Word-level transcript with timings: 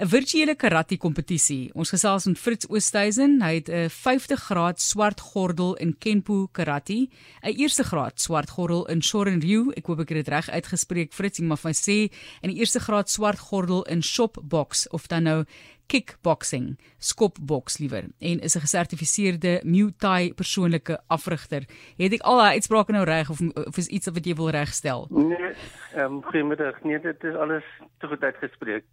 'n 0.00 0.08
virtuele 0.08 0.54
karate 0.56 0.96
kompetisie. 0.96 1.70
Ons 1.76 1.90
gesels 1.92 2.24
met 2.24 2.38
Fritz 2.40 2.64
Oosthuizen. 2.68 3.42
Hy 3.42 3.54
het 3.54 3.68
'n 3.68 3.90
50 3.90 4.40
graad 4.40 4.80
swart 4.80 5.20
gordel 5.20 5.74
in 5.76 5.98
Kenpo 5.98 6.48
karate, 6.52 7.08
'n 7.42 7.56
eerste 7.56 7.84
graad 7.84 8.20
swart 8.20 8.50
gordel 8.50 8.88
in 8.88 9.02
Shorin-ryu. 9.02 9.70
Ek 9.76 9.86
hoop 9.86 10.00
ek 10.00 10.08
het 10.08 10.24
dit 10.24 10.28
reg 10.28 10.48
uitgespreek. 10.48 11.12
Fritz, 11.12 11.38
vir 11.38 11.46
my 11.46 11.72
sê, 11.72 12.10
en 12.40 12.50
'n 12.50 12.56
eerste 12.56 12.80
graad 12.80 13.10
swart 13.10 13.38
gordel 13.38 13.82
in 13.82 14.02
shop 14.02 14.38
box 14.42 14.88
of 14.88 15.06
dan 15.08 15.22
nou 15.22 15.44
kickboxing, 15.86 16.78
skopboks 16.98 17.78
liewer 17.78 18.04
en 18.18 18.40
is 18.40 18.56
'n 18.56 18.64
gesertifiseerde 18.64 19.60
Muay 19.64 19.92
Thai 19.98 20.32
persoonlike 20.34 21.00
afrigter. 21.06 21.62
Het 21.96 22.12
ek 22.12 22.22
al 22.22 22.36
daai 22.36 22.54
uitsprake 22.54 22.92
nou 22.92 23.04
reg 23.04 23.30
of, 23.30 23.40
of 23.54 23.76
is 23.76 23.86
iets 23.86 24.06
wat 24.06 24.24
jy 24.24 24.34
wil 24.34 24.50
regstel? 24.50 25.06
Nee, 25.10 25.54
ehm 25.94 26.04
um, 26.04 26.22
goeiemiddag. 26.22 26.82
Nee, 26.82 27.00
dit 27.00 27.24
is 27.24 27.34
alles 27.34 27.64
te 27.98 28.06
goed 28.06 28.22
uitgespreek. 28.22 28.84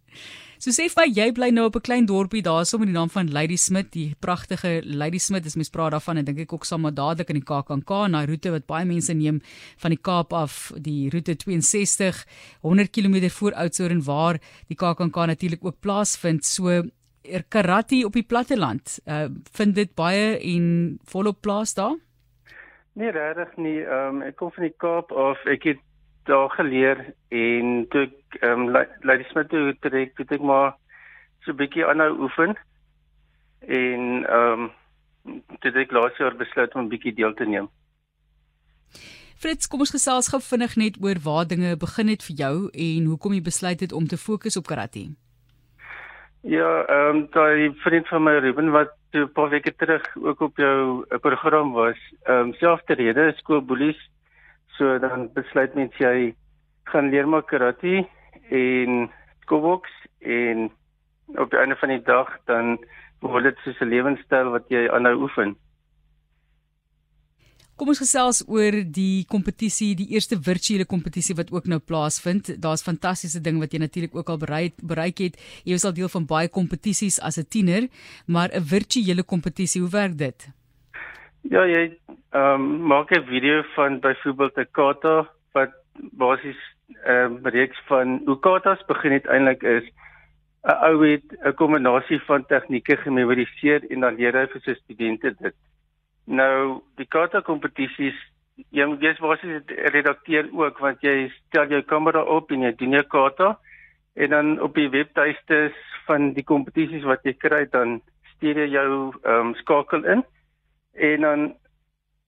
So 0.60 0.74
sê 0.76 0.90
vir 0.92 1.06
jy 1.16 1.30
bly 1.32 1.46
nou 1.56 1.62
op 1.70 1.76
'n 1.76 1.86
klein 1.88 2.06
dorpie 2.06 2.42
daarso 2.44 2.76
met 2.78 2.88
die 2.88 2.92
naam 2.92 3.08
van 3.08 3.32
Lady 3.32 3.56
Smith, 3.56 3.92
die 3.92 4.14
pragtige 4.20 4.82
Lady 4.84 5.16
Smith. 5.16 5.42
Dis 5.42 5.56
mens 5.56 5.70
praat 5.70 5.92
daarvan 5.92 6.18
en 6.18 6.24
dink 6.24 6.38
ek 6.38 6.52
ook 6.52 6.66
saam 6.66 6.82
met 6.82 6.94
dadelik 6.94 7.30
in 7.30 7.40
die 7.40 7.48
KAKNK 7.48 7.90
na 8.10 8.26
roete 8.26 8.50
wat 8.50 8.66
baie 8.66 8.84
mense 8.84 9.14
neem 9.14 9.40
van 9.78 9.90
die 9.90 10.02
Kaap 10.02 10.34
af, 10.34 10.70
die 10.76 11.08
roete 11.08 11.34
62 11.34 12.26
100 12.60 12.90
km 12.90 13.30
voor 13.30 13.52
Oudtshoorn 13.52 14.04
waar 14.04 14.38
die 14.68 14.76
KAKNK 14.76 15.16
natuurlik 15.16 15.64
ook 15.64 15.80
plaasvind. 15.80 16.44
So 16.44 16.68
er 17.22 17.44
karate 17.48 18.04
op 18.04 18.12
die 18.12 18.22
platteland. 18.22 19.00
Uh 19.06 19.28
vind 19.56 19.74
dit 19.74 19.94
baie 19.94 20.38
en 20.38 20.98
volop 21.04 21.40
plaas 21.40 21.74
daar? 21.74 21.96
Nee, 22.92 23.10
regtig 23.10 23.56
nie. 23.56 23.80
Ehm 23.80 24.16
um, 24.16 24.22
ek 24.22 24.36
kom 24.36 24.52
van 24.52 24.64
die 24.64 24.76
Kaap 24.76 25.12
af. 25.12 25.38
Ek 25.46 25.62
het 25.64 25.80
daar 26.24 26.50
geleer 26.50 27.14
en 27.28 27.86
toe 27.88 28.02
ek 28.02 28.42
ehm 28.42 28.68
um, 28.68 28.86
Lady 29.00 29.24
Smith 29.30 29.48
toe 29.48 29.76
trek, 29.80 30.18
het 30.18 30.32
ek 30.32 30.42
maar 30.42 30.76
so 31.44 31.52
'n 31.52 31.56
bietjie 31.56 31.86
aanhou 31.86 32.12
oefen. 32.20 32.56
En 33.60 34.26
ehm 34.26 34.70
um, 35.24 35.42
toe 35.60 35.72
ek 35.72 35.92
laas 35.92 36.16
jaar 36.16 36.36
besluit 36.36 36.74
om 36.74 36.84
'n 36.84 36.88
bietjie 36.88 37.14
deel 37.14 37.34
te 37.34 37.44
neem. 37.44 37.68
Frits, 39.40 39.68
kom 39.68 39.80
ons 39.80 39.90
gesels 39.90 40.28
gou 40.28 40.40
vinnig 40.44 40.76
net 40.76 40.96
oor 41.00 41.18
waar 41.24 41.46
dinge 41.48 41.76
begin 41.76 42.08
het 42.08 42.22
vir 42.22 42.36
jou 42.36 42.54
en 42.72 43.04
hoekom 43.04 43.32
jy 43.32 43.42
besluit 43.42 43.80
het 43.80 43.92
om 43.92 44.06
te 44.06 44.18
fokus 44.20 44.56
op 44.56 44.66
karate. 44.66 45.08
Ja, 46.42 46.84
ehm 46.88 47.16
um, 47.16 47.28
daai 47.30 47.72
vriend 47.84 48.08
van 48.08 48.22
my 48.22 48.38
Ruben 48.38 48.70
wat 48.70 48.92
toe 49.10 49.24
'n 49.24 49.32
paar 49.32 49.48
weke 49.48 49.74
terug 49.76 50.04
ook 50.16 50.40
op 50.40 50.56
jou 50.56 51.04
eh, 51.08 51.18
program 51.18 51.72
was, 51.72 51.98
ehm 52.22 52.36
um, 52.36 52.52
selfde 52.54 52.94
rede, 52.94 53.32
skoolboelies. 53.36 54.10
So 54.80 54.96
dan 54.96 55.28
besluit 55.36 55.74
mens 55.76 55.96
jy 56.00 56.32
gaan 56.88 57.10
leer 57.12 57.26
maar 57.28 57.44
karate 57.44 58.06
en 58.48 59.10
koboks 59.44 59.92
en 60.24 60.70
op 61.36 61.50
die 61.52 61.58
einde 61.60 61.76
van 61.76 61.92
die 61.92 62.04
dag 62.06 62.30
dan 62.48 62.78
word 63.20 63.44
dit 63.44 63.58
soos 63.64 63.80
'n 63.84 63.92
lewenstyl 63.92 64.48
wat 64.56 64.72
jy 64.72 64.88
aanhou 64.88 65.20
oefen. 65.26 65.52
Kom 67.76 67.88
ons 67.88 68.00
gesels 68.00 68.40
oor 68.48 68.72
die 68.84 69.24
kompetisie, 69.28 69.94
die 69.96 70.08
eerste 70.16 70.40
virtuele 70.40 70.84
kompetisie 70.84 71.36
wat 71.36 71.52
ook 71.52 71.66
nou 71.66 71.78
plaasvind. 71.78 72.60
Daar's 72.60 72.82
fantastiese 72.82 73.40
ding 73.40 73.60
wat 73.60 73.72
jy 73.72 73.80
natuurlik 73.80 74.14
ook 74.16 74.28
al 74.28 74.38
bereik 74.38 74.74
bereik 74.80 75.18
het. 75.18 75.36
Jy 75.64 75.72
was 75.72 75.84
al 75.84 75.92
deel 75.92 76.08
van 76.08 76.26
baie 76.26 76.48
kompetisies 76.48 77.20
as 77.20 77.36
'n 77.36 77.48
tiener, 77.48 77.88
maar 78.26 78.48
'n 78.48 78.64
virtuele 78.64 79.22
kompetisie, 79.22 79.80
hoe 79.80 79.90
werk 79.90 80.16
dit? 80.18 80.48
Ja, 81.42 81.64
jy 81.64 81.96
ehm 82.30 82.54
um, 82.54 82.86
maak 82.86 83.10
'n 83.10 83.24
video 83.26 83.62
van 83.74 84.00
byvoorbeeld 84.00 84.56
'n 84.56 84.68
kata 84.70 85.28
wat 85.52 85.72
basies 85.94 86.60
ehm 87.04 87.36
um, 87.36 87.46
reeks 87.46 87.80
van 87.86 88.22
hoe 88.24 88.38
katas 88.38 88.84
begin 88.86 89.12
het 89.12 89.26
eintlik 89.26 89.62
is 89.62 89.86
'n 90.62 90.78
ou 90.88 91.02
het 91.06 91.24
'n 91.44 91.54
kombinasie 91.54 92.20
van 92.20 92.46
tegnieke 92.46 92.96
gememoriseer 92.96 93.90
en 93.90 94.00
dan 94.00 94.14
leer 94.14 94.34
hy 94.34 94.46
vir 94.46 94.60
sy 94.60 94.74
studente 94.74 95.34
dit. 95.38 95.54
Nou 96.24 96.82
die 96.96 97.06
kata 97.06 97.40
kompetisies 97.40 98.18
jy 98.70 98.84
moet 98.84 99.00
weet 99.00 99.18
basies 99.18 99.62
redakteer 99.66 100.48
ook 100.52 100.78
want 100.78 101.00
jy 101.02 101.32
stel 101.36 101.68
jou 101.68 101.82
kamera 101.82 102.22
op 102.22 102.50
en 102.52 102.62
jy 102.62 102.72
doen 102.76 102.90
jou 102.90 103.02
kata 103.02 103.58
en 104.14 104.30
dan 104.30 104.60
op 104.60 104.74
die 104.74 104.88
webtuistes 104.88 105.72
van 106.06 106.32
die 106.32 106.44
kompetisies 106.44 107.04
wat 107.04 107.24
jy 107.24 107.32
kry 107.32 107.64
dan 107.70 108.00
stuur 108.34 108.56
jy 108.56 108.68
jou 108.70 108.90
ehm 109.24 109.46
um, 109.46 109.54
skakel 109.54 110.04
in 110.04 110.24
en 110.94 111.20
dan 111.20 111.54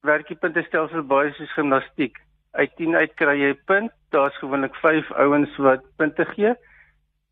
werk 0.02 0.28
jy 0.28 0.36
puntestelsel 0.36 1.02
baie 1.06 1.32
soos 1.36 1.52
gimnastiek. 1.54 2.18
Uit 2.52 2.74
10 2.76 2.96
uit 2.96 3.14
kry 3.14 3.36
jy 3.38 3.52
'n 3.54 3.62
punt. 3.66 3.92
Daar's 4.10 4.36
gewoonlik 4.38 4.74
5 4.74 5.12
ouens 5.12 5.56
wat 5.56 5.82
punte 5.96 6.24
gee 6.34 6.54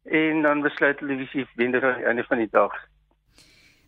en 0.05 0.43
dan 0.43 0.63
besluit 0.63 1.01
hulle 1.01 1.17
wie 1.17 1.29
se 1.29 1.47
wenner 1.57 1.85
aan 1.85 1.99
die 1.99 2.07
einde 2.07 2.25
van 2.25 2.39
die 2.39 2.51
dag. 2.51 2.73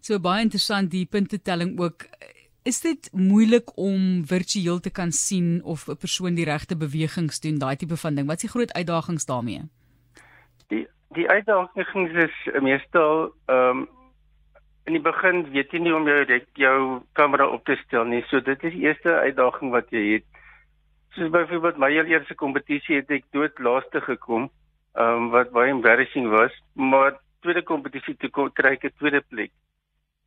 So 0.01 0.19
baie 0.19 0.43
interessant 0.43 0.91
die 0.91 1.07
puntetelling 1.07 1.81
ook 1.81 2.07
Is 2.65 2.81
dit 2.81 3.09
moeilik 3.13 3.73
om 3.75 4.23
virtueel 4.27 4.79
te 4.81 4.91
kan 4.91 5.11
sien 5.11 5.65
of 5.65 5.89
'n 5.89 5.97
persoon 5.97 6.35
die 6.35 6.45
regte 6.45 6.77
bewegings 6.77 7.41
doen, 7.41 7.59
daai 7.59 7.77
tipe 7.77 7.97
van 7.97 8.15
ding? 8.15 8.27
Wat 8.27 8.37
is 8.37 8.43
die 8.43 8.51
groot 8.51 8.73
uitdagings 8.73 9.25
daarmee? 9.27 9.63
Die 10.69 10.87
die 11.11 11.29
uitdagings 11.29 12.13
is 12.13 12.63
meestal 12.63 13.35
ehm 13.47 13.79
um, 13.79 13.89
in 14.87 14.97
die 14.97 15.03
begin 15.03 15.45
weet 15.55 15.73
jy 15.73 15.79
nie 15.79 15.95
om 15.95 16.07
jou 16.09 16.41
jou 16.59 16.79
kamera 17.19 17.47
op 17.49 17.65
te 17.65 17.77
stel 17.85 18.05
nie. 18.05 18.23
So 18.31 18.41
dit 18.41 18.65
is 18.65 18.75
die 18.75 18.87
eerste 18.89 19.15
uitdaging 19.27 19.71
wat 19.75 19.91
jy 19.95 20.03
het. 20.15 20.27
Soos 21.15 21.31
byvoorbeeld 21.31 21.79
my 21.79 21.91
heel 21.93 22.09
eerste 22.11 22.35
kompetisie 22.35 22.99
het 23.01 23.11
ek 23.11 23.29
dood 23.37 23.59
laaste 23.59 24.01
gekom, 24.01 24.49
ehm 24.97 25.27
um, 25.27 25.31
wat 25.35 25.53
baie 25.53 25.71
embarrassing 25.71 26.31
was, 26.33 26.55
maar 26.75 27.19
tweede 27.43 27.63
kompetisie 27.63 28.17
toe 28.17 28.31
kry 28.31 28.75
ek 28.79 28.85
'n 28.85 28.99
tweede 28.99 29.21
plek. 29.21 29.53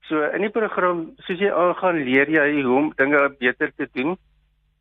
So 0.08 0.22
in 0.22 0.42
die 0.42 0.54
program, 0.54 1.16
soos 1.26 1.40
jy 1.40 1.50
aangaan, 1.50 2.04
leer 2.06 2.30
jy 2.30 2.62
hoe 2.62 2.78
om 2.78 2.94
dinge 2.96 3.30
beter 3.40 3.72
te 3.76 3.88
doen. 3.94 4.18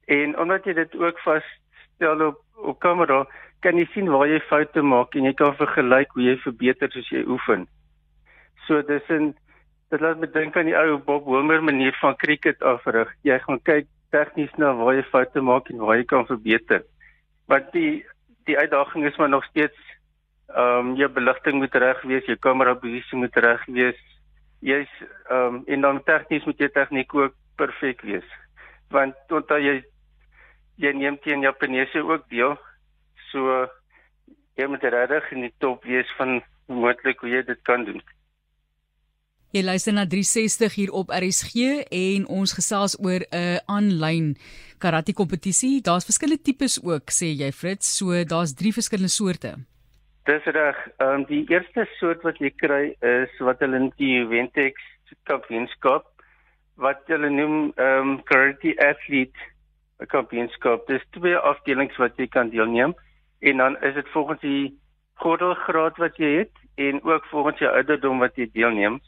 En 0.06 0.38
omdat 0.38 0.64
jy 0.64 0.74
dit 0.74 0.96
ook 0.96 1.18
vasstel 1.18 2.26
op 2.26 2.40
op 2.54 2.78
kamera, 2.78 3.24
kan 3.60 3.78
jy 3.78 3.86
sien 3.92 4.10
waar 4.12 4.28
jy 4.28 4.40
foute 4.40 4.82
maak 4.82 5.14
en 5.14 5.24
jy 5.24 5.32
kan 5.34 5.56
vergelyk 5.56 6.12
hoe 6.14 6.22
jy 6.22 6.36
verbeter 6.36 6.90
soos 6.92 7.08
jy 7.10 7.24
oefen. 7.26 7.66
So 8.66 8.82
dis 8.82 9.08
'n 9.08 9.34
dit 9.90 10.00
laat 10.00 10.20
my 10.20 10.28
dink 10.32 10.56
aan 10.56 10.68
die 10.70 10.76
ou 10.78 10.98
Bob 10.98 11.26
Wilmer 11.28 11.62
manier 11.62 11.94
van 12.00 12.16
cricket 12.16 12.62
afrig. 12.62 13.10
Jy 13.22 13.38
gaan 13.44 13.60
kyk 13.62 13.88
tegnies 14.14 14.52
na 14.60 14.72
waar 14.78 14.96
jy 14.96 15.04
foute 15.10 15.42
maak 15.42 15.70
en 15.70 15.82
waar 15.82 15.98
jy 15.98 16.06
kan 16.08 16.26
verbeter. 16.26 16.84
Want 17.50 17.72
die 17.76 18.04
die 18.48 18.58
uitdaging 18.58 19.06
is 19.08 19.16
maar 19.16 19.32
nog 19.32 19.44
steeds 19.50 19.78
ehm 20.54 20.90
um, 20.90 20.96
jou 20.96 21.08
beligting 21.08 21.56
moet 21.58 21.74
reg 21.74 22.02
wees, 22.02 22.26
jou 22.28 22.36
kamera 22.36 22.74
posisie 22.74 23.18
moet 23.18 23.36
reg 23.36 23.64
wees, 23.66 24.00
jy's 24.60 24.92
ehm 25.30 25.60
um, 25.60 25.62
en 25.66 25.80
dan 25.80 26.02
tegnies 26.04 26.44
moet 26.44 26.60
jy 26.60 26.68
tegniek 26.68 27.14
ook 27.14 27.34
perfek 27.56 28.02
wees. 28.02 28.28
Want 28.90 29.16
onthou 29.28 29.60
jy 29.60 29.82
jy 30.76 30.92
neem 30.92 31.18
teen 31.22 31.44
Japaneese 31.46 32.02
ook 32.02 32.28
deel. 32.28 32.56
So 33.30 33.66
jy 34.58 34.66
moet 34.70 34.84
regtig 34.84 35.32
in 35.32 35.48
die 35.48 35.54
top 35.58 35.84
wees 35.84 36.10
van 36.18 36.42
moontlik 36.66 37.20
hoe 37.20 37.30
jy 37.30 37.42
dit 37.46 37.60
kan 37.62 37.84
doen. 37.84 38.02
Jy 39.54 39.60
luister 39.62 39.94
na 39.94 40.02
360 40.02 40.72
hier 40.74 40.90
op 40.98 41.12
RSG 41.14 41.84
en 41.94 42.24
ons 42.26 42.52
gesels 42.58 42.96
oor 42.98 43.22
'n 43.30 43.60
aanlyn 43.70 44.34
karate 44.82 45.14
kompetisie. 45.14 45.78
Daar's 45.80 46.04
verskillende 46.04 46.42
tipes 46.42 46.82
ook, 46.82 47.06
sê 47.14 47.30
jy 47.30 47.52
Fritz. 47.52 47.86
So 47.86 48.24
daar's 48.24 48.54
drie 48.54 48.72
verskillende 48.72 49.14
soorte. 49.14 49.54
Dis 50.26 50.44
reg. 50.44 50.76
Ehm 50.98 51.08
um, 51.08 51.24
die 51.24 51.46
eerste 51.46 51.86
soort 52.00 52.22
wat 52.22 52.38
jy 52.38 52.50
kry 52.50 52.96
is 53.00 53.30
wat 53.38 53.60
hulle 53.60 53.76
in 53.76 53.92
die 53.96 54.26
Ventex 54.26 54.74
kampioenskap 55.22 56.04
wat 56.74 57.06
hulle 57.06 57.30
noem 57.30 57.72
ehm 57.76 58.08
um, 58.08 58.22
Karate 58.24 58.74
Athlete 58.82 59.38
kampioenskap. 60.06 60.86
Dis 60.86 61.06
twee 61.10 61.36
afdelings 61.36 61.96
wat 61.96 62.18
jy 62.18 62.26
kan 62.26 62.50
deelneem 62.50 62.94
en 63.40 63.56
dan 63.56 63.82
is 63.82 63.94
dit 63.94 64.08
volgens 64.08 64.40
die 64.40 64.74
gordelgraad 65.22 65.96
wat 65.96 66.16
jy 66.18 66.38
het 66.38 66.54
en 66.74 67.02
ook 67.04 67.24
volgens 67.30 67.58
jou 67.58 67.70
ouderdom 67.70 68.18
wat 68.18 68.34
jy 68.34 68.50
deelneem. 68.50 68.98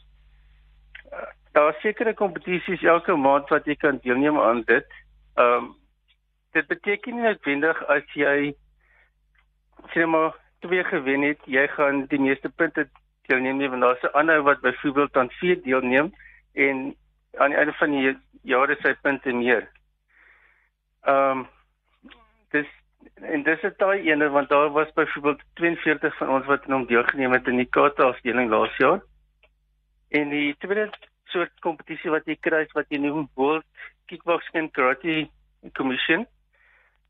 Uh, 1.13 1.27
daar 1.51 1.69
is 1.75 1.81
sekere 1.81 2.13
kompetisies 2.13 2.83
elke 2.83 3.15
maand 3.15 3.49
wat 3.49 3.65
jy 3.65 3.75
kan 3.75 3.99
deelneem 4.03 4.39
aan 4.39 4.63
dit. 4.65 4.87
Ehm 5.35 5.63
um, 5.63 5.75
dit 6.55 6.67
beteken 6.67 7.13
nie 7.13 7.23
noodwendig 7.23 7.81
as 7.93 8.13
jy 8.17 8.53
sê 9.93 10.05
maar 10.09 10.33
twee 10.65 10.83
gewen 10.83 11.21
het, 11.21 11.41
jy 11.45 11.67
gaan 11.75 12.05
die 12.09 12.19
meeste 12.19 12.49
punte 12.49 12.87
deelneem 13.27 13.57
nie 13.57 13.69
want 13.69 13.81
daar's 13.81 14.03
'n 14.03 14.15
ander 14.21 14.41
wat 14.41 14.61
byvoorbeeld 14.61 15.17
aan 15.17 15.29
vier 15.39 15.61
deelneem 15.63 16.13
en 16.53 16.95
aan 17.37 17.49
die 17.49 17.57
einde 17.57 17.73
van 17.73 17.91
die 17.91 18.17
jaar 18.41 18.69
is 18.69 18.81
sy 18.81 18.93
punte 19.01 19.33
meer. 19.33 19.67
Ehm 21.03 21.37
um, 21.37 21.47
dis 22.51 22.67
en 23.21 23.43
dis 23.43 23.61
is 23.63 23.77
daai 23.77 24.09
ene 24.09 24.29
want 24.29 24.49
daar 24.49 24.69
was 24.71 24.93
byvoorbeeld 24.93 25.41
42 25.53 26.17
van 26.17 26.29
ons 26.29 26.45
wat 26.45 26.65
in 26.65 26.73
hom 26.73 26.85
deelgeneem 26.85 27.31
het 27.31 27.47
in 27.47 27.57
die 27.57 27.69
kata 27.69 28.03
afdeling 28.03 28.49
laas 28.49 28.77
jaar. 28.77 29.01
En 30.09 30.29
die 30.29 30.55
tweede 30.59 30.89
soort 31.31 31.51
kompetisie 31.59 32.11
wat 32.13 32.27
jy 32.29 32.37
kry 32.39 32.63
is 32.63 32.75
wat 32.77 32.87
jy 32.89 33.01
noem 33.03 33.27
World 33.35 33.65
Kickboxing 34.07 34.71
Karate 34.71 35.27
Commission. 35.75 36.23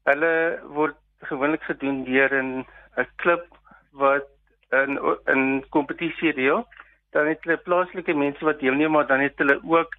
Hulle 0.09 0.31
word 0.73 0.97
gewoonlik 1.29 1.63
gedoen 1.69 2.03
deur 2.05 2.33
'n 2.33 2.65
'n 2.97 3.07
klub 3.21 3.45
wat 3.91 4.25
in 4.71 4.97
in 5.33 5.63
kompetisie 5.69 6.33
deel, 6.33 6.65
dan 7.11 7.27
het 7.27 7.43
hulle 7.43 7.57
plaaslike 7.57 8.13
mense 8.13 8.45
wat 8.45 8.59
deelneem, 8.59 8.91
maar 8.91 9.07
dan 9.07 9.19
het 9.19 9.37
hulle 9.37 9.59
ook 9.63 9.95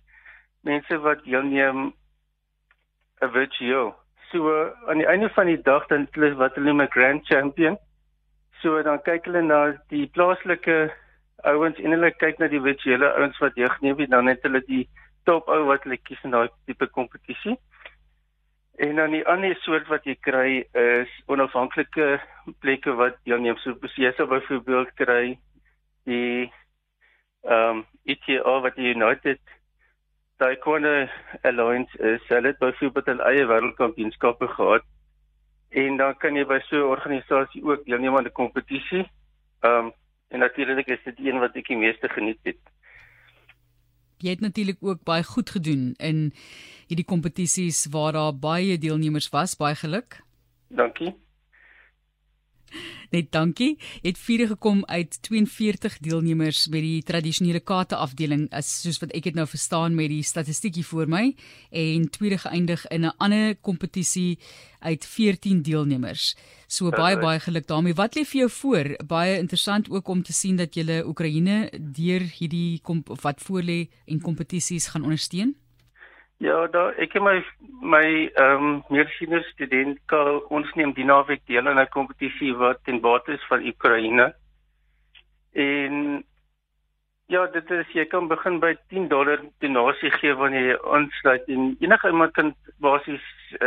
mense 0.63 0.99
wat 0.99 1.25
deelneem 1.25 1.93
'n 3.23 3.31
virtueel. 3.31 3.95
So 4.31 4.73
aan 4.87 4.99
die 4.99 5.07
einde 5.07 5.29
van 5.29 5.47
die 5.47 5.63
dag 5.63 5.87
dan 5.87 6.09
hulle 6.11 6.35
wat 6.35 6.55
hulle 6.55 6.67
noem 6.67 6.83
'n 6.83 6.95
grand 6.97 7.27
champion. 7.27 7.79
So 8.61 8.83
dan 8.83 9.03
kyk 9.03 9.25
hulle 9.25 9.43
na 9.43 9.79
die 9.89 10.07
plaaslike 10.07 10.93
ouens 11.47 11.79
en 11.79 11.95
hulle 11.95 12.11
kyk 12.19 12.39
na 12.39 12.49
die 12.49 12.63
virtuele 12.63 13.13
ouens 13.15 13.39
wat 13.39 13.55
deelgeneem 13.55 13.99
het, 13.99 14.11
dan 14.11 14.27
het 14.27 14.43
hulle 14.43 14.63
die 14.67 14.89
top 15.25 15.49
ou 15.49 15.65
wat 15.69 15.85
hulle 15.87 15.99
kies 16.03 16.23
in 16.25 16.35
daai 16.35 16.49
tipe 16.67 16.87
kompetisie. 16.87 17.57
En 18.79 18.97
dan 18.97 19.11
die 19.11 19.25
ander 19.27 19.57
soort 19.63 19.89
wat 19.91 20.05
jy 20.07 20.15
kry 20.23 20.63
is 20.79 21.13
onafhanklike 21.27 22.19
plekke 22.63 22.95
wat 22.99 23.19
deelneem. 23.27 23.59
So 23.63 23.75
jy 23.97 24.13
sou 24.17 24.29
byvoorbeeld 24.31 24.95
kry 24.95 25.39
die 26.07 26.51
ehm 27.47 27.79
um, 27.79 27.87
ETA 28.09 28.55
wat 28.65 28.77
die 28.77 28.95
United 28.95 29.41
Taekwondo 30.39 31.07
Alliance 31.43 31.99
is, 31.99 32.23
hulle 32.29 32.53
het 32.53 32.59
byvoorbeeld 32.59 33.11
hulle 33.11 33.27
eie 33.31 33.47
wêreldkampioenskappe 33.47 34.49
gehad. 34.49 34.87
En 35.71 35.97
dan 35.97 36.15
kan 36.23 36.37
jy 36.37 36.45
by 36.47 36.59
so 36.69 36.77
'n 36.77 36.95
organisasie 36.95 37.65
ook 37.65 37.85
deelneem 37.85 38.17
aan 38.17 38.27
'n 38.27 38.33
kompetisie. 38.33 39.05
Ehm 39.61 39.87
um, 39.87 39.93
en 40.29 40.39
natuurlik 40.39 40.87
is 40.87 41.05
dit 41.05 41.19
een 41.19 41.39
wat 41.41 41.57
ek 41.57 41.69
die 41.71 41.79
meeste 41.79 42.09
geniet 42.09 42.41
het. 42.43 42.61
Jy 44.19 44.35
het 44.35 44.43
natuurlik 44.43 44.83
ook 44.83 45.05
baie 45.07 45.23
goed 45.23 45.51
gedoen 45.51 45.93
in 46.03 46.33
hierdie 46.91 47.07
kompetisies 47.07 47.87
waar 47.95 48.13
daar 48.13 48.35
baie 48.35 48.79
deelnemers 48.79 49.29
was. 49.31 49.55
Baie 49.57 49.79
geluk. 49.79 50.21
Dankie. 50.69 51.15
Net 53.11 53.31
dankie. 53.33 53.79
Het 54.03 54.19
vierde 54.19 54.47
gekom 54.47 54.85
uit 54.85 55.23
42 55.23 55.99
deelnemers 56.05 56.67
by 56.69 56.81
die 56.85 57.03
tradisionele 57.03 57.61
kate 57.61 57.97
afdeling 57.97 58.47
as 58.53 58.69
soos 58.83 59.01
wat 59.01 59.15
ek 59.17 59.31
dit 59.31 59.39
nou 59.39 59.47
verstaan 59.49 59.97
met 59.97 60.11
die 60.13 60.23
statistiekie 60.23 60.85
voor 60.85 61.09
my 61.09 61.31
en 61.71 62.09
tweede 62.13 62.39
geëindig 62.45 62.85
in 62.93 63.07
'n 63.07 63.15
ander 63.17 63.57
kompetisie 63.57 64.39
uit 64.81 65.05
14 65.07 65.63
deelnemers. 65.63 66.37
So 66.67 66.91
baie 66.91 67.19
baie 67.19 67.41
geluk 67.41 67.67
daarmee. 67.67 67.95
Wat 67.95 68.17
lê 68.17 68.25
vir 68.25 68.41
jou 68.41 68.51
voor? 68.51 68.97
Baie 69.07 69.39
interessant 69.39 69.91
ook 69.91 70.09
om 70.09 70.23
te 70.23 70.33
sien 70.33 70.57
dat 70.57 70.75
jy 70.75 71.03
Oekraïne 71.07 71.71
deur 71.81 72.21
hierdie 72.21 72.81
wat 73.23 73.41
voor 73.41 73.63
lê 73.63 73.89
en 74.07 74.21
kompetisies 74.21 74.87
gaan 74.87 75.03
ondersteun. 75.03 75.57
Ja, 76.39 76.59
da 76.71 76.85
ek 77.03 77.17
het 77.17 77.23
my 77.23 77.39
my 77.83 78.05
ehm 78.39 78.65
um, 78.65 78.75
medisine 78.95 79.41
student 79.49 79.99
Karl 80.07 80.37
ons 80.55 80.69
neem 80.79 80.93
die 80.95 81.07
naweek 81.09 81.41
deel 81.51 81.67
aan 81.67 81.81
'n 81.83 81.91
kompetisie 81.95 82.53
wat 82.61 82.79
ten 82.85 83.01
bate 83.01 83.33
is 83.33 83.47
van 83.49 83.65
Oekraïne. 83.71 84.27
En 85.53 86.23
ja, 87.27 87.47
dit 87.47 87.71
is 87.71 87.91
jy 87.93 88.05
kan 88.05 88.29
begin 88.29 88.61
by 88.61 88.77
10 88.89 89.09
dollar 89.09 89.43
donasie 89.59 90.11
gee 90.11 90.35
wanneer 90.35 90.69
jy 90.69 90.79
aansluit 90.95 91.49
en 91.49 91.77
enige 91.81 92.09
iemand 92.09 92.33
kan 92.33 92.55
basies 92.87 93.27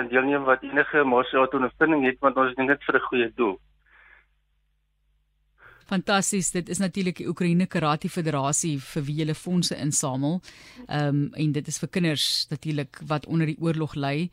deelneem 0.09 0.43
wat 0.43 0.63
enige 0.63 1.03
marsiale 1.03 1.51
ondervinding 1.51 2.05
het 2.05 2.19
want 2.19 2.37
ons 2.37 2.55
doen 2.55 2.67
dit 2.67 2.83
vir 2.83 2.95
'n 2.95 3.07
goeie 3.09 3.31
doel. 3.35 3.59
Fantasties, 5.91 6.53
dit 6.55 6.69
is 6.69 6.79
natuurlik 6.79 7.17
die 7.19 7.25
Oekraïne 7.27 7.65
Karate 7.67 8.07
Federasie 8.09 8.77
vir 8.79 9.03
wie 9.03 9.17
hulle 9.17 9.35
fondse 9.35 9.75
insamel. 9.75 10.37
Ehm 10.85 11.07
um, 11.07 11.33
en 11.35 11.51
dit 11.51 11.67
is 11.67 11.79
vir 11.83 11.89
kinders 11.91 12.27
natuurlik 12.49 13.01
wat 13.09 13.27
onder 13.27 13.51
die 13.51 13.57
oorlog 13.59 13.97
ly. 13.99 14.29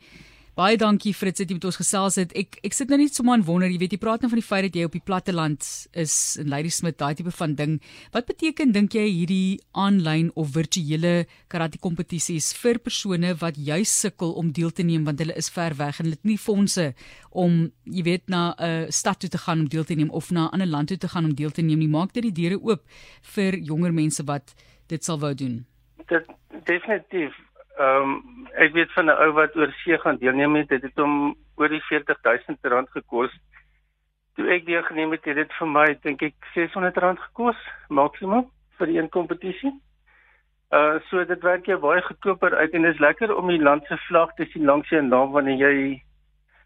Baie 0.59 0.75
dankie 0.75 1.13
Fritz 1.15 1.39
dat 1.39 1.47
jy 1.47 1.55
met 1.55 1.65
ons 1.69 1.77
gesels 1.79 2.17
het. 2.19 2.33
Ek 2.35 2.57
ek 2.67 2.73
sit 2.75 2.89
nou 2.91 2.97
net 2.99 3.15
sommer 3.15 3.37
aan 3.37 3.45
wonder, 3.47 3.69
jy 3.71 3.77
weet 3.79 3.93
jy 3.95 3.99
praat 4.01 4.25
nou 4.25 4.29
van 4.33 4.41
die 4.41 4.43
feit 4.43 4.65
dat 4.65 4.75
jy 4.75 4.89
op 4.89 4.97
die 4.97 5.05
platteland 5.07 5.63
is 6.03 6.15
in 6.41 6.49
Ladysmith, 6.51 6.97
daai 6.99 7.15
tipe 7.15 7.31
van 7.31 7.53
ding. 7.55 7.77
Wat 8.11 8.27
beteken 8.27 8.73
dink 8.75 8.97
jy 8.97 9.05
hierdie 9.05 9.61
aanlyn 9.71 10.33
of 10.35 10.51
virtuele 10.57 11.13
karate 11.47 11.79
kompetisies 11.79 12.51
vir 12.59 12.81
persone 12.83 13.31
wat 13.39 13.55
juis 13.69 13.95
sukkel 14.03 14.35
om 14.41 14.51
deel 14.51 14.75
te 14.75 14.83
neem 14.83 15.07
want 15.07 15.23
hulle 15.23 15.39
is 15.39 15.47
ver 15.55 15.77
weg 15.79 16.01
en 16.01 16.09
hulle 16.09 16.19
het 16.19 16.27
nie 16.27 16.39
fondse 16.49 16.89
om 17.31 17.69
jy 17.87 18.03
weet 18.11 18.27
na 18.27 18.51
'n 18.51 18.67
uh, 18.67 18.91
stad 18.91 19.23
toe 19.23 19.31
te 19.31 19.39
gaan 19.39 19.63
om 19.63 19.71
deel 19.71 19.87
te 19.87 19.95
neem 19.95 20.11
of 20.11 20.27
na 20.31 20.49
'n 20.49 20.59
ander 20.59 20.67
land 20.75 20.91
toe 20.91 20.97
te 20.97 21.07
gaan 21.07 21.23
om 21.23 21.35
deel 21.35 21.55
te 21.55 21.63
neem 21.63 21.79
nie. 21.79 21.87
Maak 21.87 22.11
dit 22.11 22.23
die 22.23 22.35
deure 22.35 22.59
oop 22.59 22.83
vir 23.21 23.55
jonger 23.55 23.93
mense 23.93 24.23
wat 24.27 24.51
dit 24.87 25.03
sal 25.03 25.19
wou 25.19 25.33
doen. 25.33 25.63
Dit 26.07 26.27
definitief 26.65 27.31
Ehm 27.79 28.09
um, 28.11 28.47
ek 28.59 28.73
weet 28.75 28.91
van 28.91 29.05
'n 29.05 29.19
ou 29.23 29.31
wat 29.31 29.55
oor 29.55 29.71
see 29.71 29.97
gaan 29.97 30.17
deelneem 30.19 30.55
het, 30.55 30.69
dit 30.69 30.81
het 30.81 30.97
hom 30.99 31.35
oor 31.55 31.69
die 31.69 31.83
40000 31.87 32.59
rand 32.61 32.89
gekos. 32.91 33.31
Toe 34.35 34.47
ek 34.51 34.65
deelgeneem 34.65 35.11
het, 35.11 35.23
het 35.25 35.35
dit 35.35 35.53
vir 35.59 35.67
my 35.67 35.85
dink 36.03 36.21
ek 36.21 36.35
600 36.53 36.97
rand 36.97 37.19
gekos 37.19 37.55
maksimum 37.87 38.49
vir 38.77 38.87
een 38.87 39.09
kompetisie. 39.09 39.71
Uh 40.71 40.99
so 41.09 41.23
dit 41.25 41.41
werk 41.41 41.71
jy 41.71 41.77
baie 41.79 42.01
goedkoper 42.01 42.55
uit 42.55 42.73
en 42.73 42.81
dit 42.81 42.93
is 42.93 42.99
lekker 42.99 43.35
om 43.35 43.47
die 43.47 43.63
land 43.63 43.85
se 43.87 43.97
vlag 44.09 44.35
te 44.35 44.45
sien 44.51 44.65
langs 44.65 44.89
jou 44.89 45.01
naam 45.01 45.31
wanneer 45.31 45.63
jy 45.63 46.03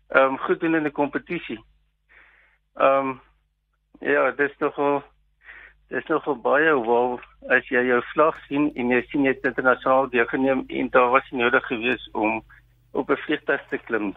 ehm 0.09 0.33
um, 0.33 0.37
goed 0.37 0.59
doen 0.59 0.75
in 0.75 0.87
'n 0.87 0.91
kompetisie. 0.91 1.61
Ehm 2.75 3.09
um, 3.09 3.21
ja, 3.99 4.31
dit 4.31 4.49
is 4.49 4.57
tog 4.57 4.77
al 4.77 5.03
Dis 5.93 6.05
nog 6.09 6.25
baie 6.41 6.71
wel 6.85 7.19
as 7.53 7.67
jy 7.69 7.83
jou 7.85 7.99
vlag 8.15 8.37
sien 8.47 8.63
en 8.73 8.89
jy 8.89 9.01
sien 9.11 9.27
jy 9.27 9.35
het 9.35 9.43
internasionaal 9.45 10.07
deelgeneem 10.09 10.63
en 10.79 10.87
daar 10.95 11.11
was 11.13 11.27
nodig 11.29 11.67
gewees 11.69 12.07
om 12.17 12.39
op 12.97 13.11
'n 13.13 13.21
vliegtuig 13.25 13.61
te 13.69 13.77
klim 13.77 14.15